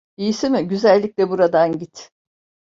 İyisi 0.17 0.49
mi, 0.49 0.67
güzellikle 0.67 1.29
buradan 1.29 1.77
git. 1.79 2.09